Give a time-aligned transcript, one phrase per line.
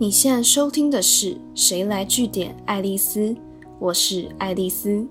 [0.00, 3.20] 你现在收听的是《谁来据点爱丽丝》，
[3.78, 5.06] 我是爱丽丝。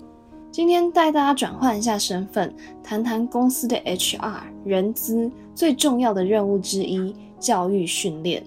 [0.50, 8.42] 今天带大家转换一下身份，谈谈公司的 HR 人资最重要的任务之一——教育训练。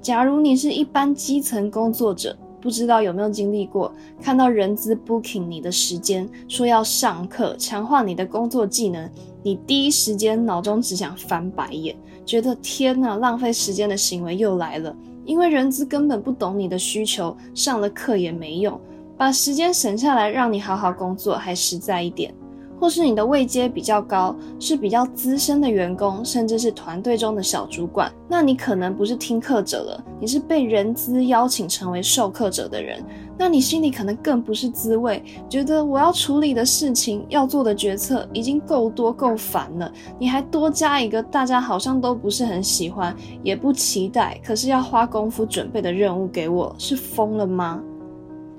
[0.00, 9.10] 假如你是一般基层工作者，不知道有没有经历过，看到人资 booking 你的时间，说要上课强化你的工作技能，
[9.42, 14.94] 你第一时间脑中只想翻白眼，觉得天哪，浪费时间的行为又来了。
[15.24, 18.80] 因为人资根本不懂你的需求，上了课也没用，
[19.16, 22.34] 把时间省下来让你好好工作还实在一点。
[22.82, 33.00] 或是你的位阶比较高，是比较资深的员工，甚至是团队中的小主管，那你可能不是听课者了，你是被人资邀请成为授课者的人。
[33.38, 43.14] 那你心里可能更不是滋味，觉得我要处理的事情、要做的决策已经够多够烦了，你还多加一个大家好像都不是很喜欢，
[43.44, 47.80] 也不期待，可是要花功夫准备的任务给我，是疯了吗？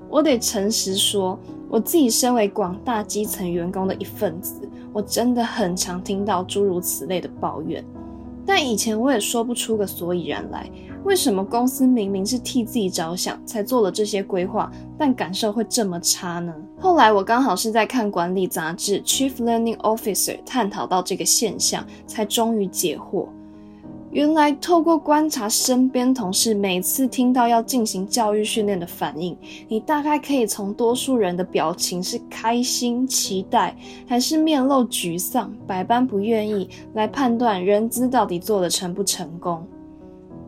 [0.08, 1.38] 我得诚实说。
[1.74, 4.60] 我自己身为广大基层员工的一份子，
[4.92, 7.84] 我真的很常听到诸如此类的抱怨。
[8.46, 10.70] 但以前我也说不出个所以然来，
[11.02, 16.54] 为什么公司明明是替自己着想才做了这些规划，但感受会这么差呢？
[16.78, 23.26] 后来我刚好是在看管理杂志《Chief Learning Officer》探讨到这个现象，才终于解惑。
[24.14, 33.76] 原来，透过观察身边同事每次听到要进行教育训练的反应，你大概可以从多数人的表情是开心、期待，
[34.06, 39.66] 还是面露沮丧、百般不愿意，来判断人资到底做的成不成功。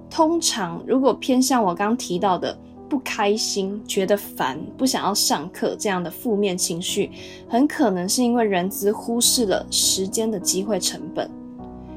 [0.08, 2.56] 通常，如果偏向我刚提到的
[2.88, 7.10] 不开心、觉得烦、不想要上课这样的负面情绪，
[7.48, 11.28] 很可能是因为人资忽视了时间的机会成本。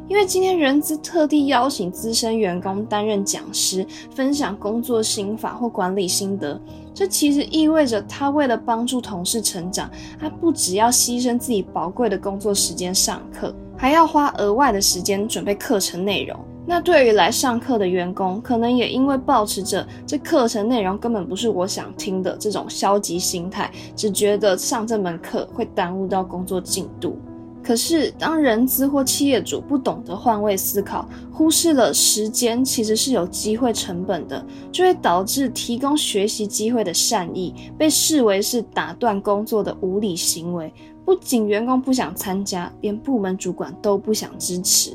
[0.10, 6.60] 因为今天人资特地邀请资深员工担任讲师，分享工作心法或管理心得，
[6.96, 9.88] 这其实意味着他为了帮助同事成长，
[10.20, 16.36] 他不只要牺牲自己宝贵的工作时间上课，还要花额外的时间准备课程内容。
[16.66, 27.16] 那对于来上课的员工，可能也因为保持着这课程内容根本不是我想听的这种消极心态，只觉得上这门课会耽误到工作进度。
[27.62, 40.74] 可是，当人资或企业主不懂得换位思考，忽视了时间其实是有机会成本的，就会导致提供学习机会的善意被视为是打断工作的无理行为。
[41.06, 44.94] 不仅员工不想参加，连部门主管都不想支持。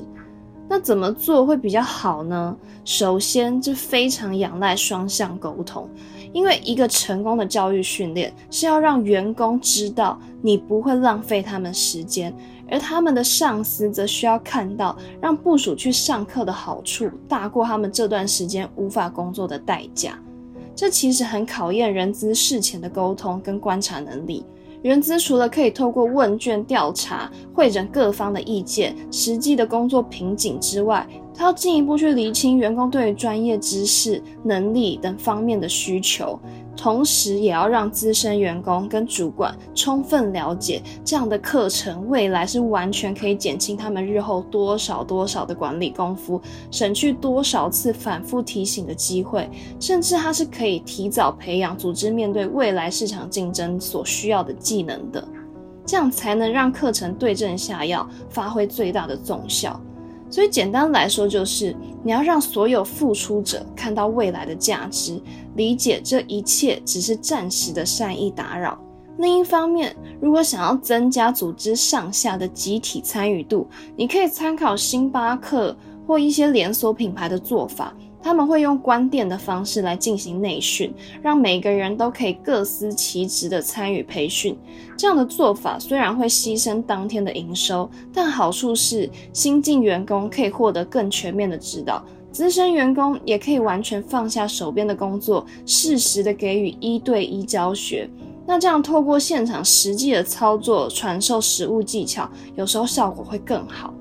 [0.67, 2.57] 那怎么做会比较好呢？
[2.85, 5.89] 首先，这非常仰赖双向沟通。
[6.33, 12.35] 因为一个成功的教育训练是要让员工知道你不会浪费他们时间，
[12.71, 20.19] 而他们的上司则需要看到让部署去上课的好处大过他们这段时间无法工作的代价。
[20.75, 24.45] 这其实很考验人资事前的沟通跟观察能力。
[24.83, 36.39] 人资除了可以透过问卷调查会诊各方的意见、实际的工作瓶颈之外，他要进一步去厘清员工对于专业知识、能力等方面的需求，
[36.77, 46.41] 同时也要让资深员工跟主管充分了解这样的课程未来是完全可以减轻他们日后多少多少的管理功夫，
[46.71, 49.49] 省去多少次反复提醒的机会，
[49.79, 55.27] 甚至它是可以提早培养组织面对未来市场竞争所需要的技能的，
[55.87, 59.81] 这样才能让课程对症下药，发挥最大的纵效。
[60.35, 65.23] 所以简单来说，就是你要让所有付出者看到未来的价值，
[65.55, 68.77] 理解这一切只是暂时的善意打扰。
[69.19, 77.95] 另一方面，如果想要增加组织上下的集体参与度，你可以参考星巴克或一些连锁品牌的做法。
[78.25, 80.91] 他们会用关店的方式来进行内训，
[81.21, 84.57] 让每个人都可以各司其职的参与培训。
[84.97, 92.03] 这样的做法虽然会牺牲当天的营收，但好处是新进员工可以获得更全面的指导，
[92.33, 98.09] 资深员工也可以完全放下手边的工作，适时的给予一对一教学。
[98.47, 102.27] 那这样透过现场实际的操作，传授实务技巧，
[102.57, 103.93] 有时候效果会更好。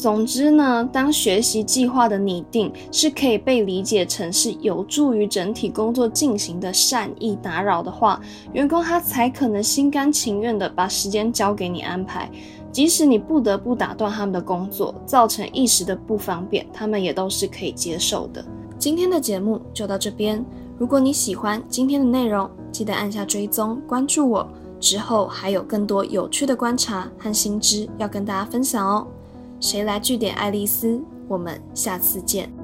[0.00, 8.18] 总之呢，当学习计划的拟定是可以被理解成是有助于整体工作进行的善意打扰的话，
[8.54, 12.30] 员工他才可能心甘情愿的把时间交给你安排，
[12.72, 18.42] 即使你不得不打断他们的工作，造成一时的不方便，他们也都是可以接受的。
[18.78, 20.42] 今天的节目就到这边，
[20.78, 24.48] 如果你喜欢今天的内容，记得按下追踪关注我，
[24.80, 29.06] 之后还有更多有趣的观察和新知要跟大家分享哦。
[29.60, 31.02] 谁来据点爱丽丝？
[31.28, 32.59] 我们下次见。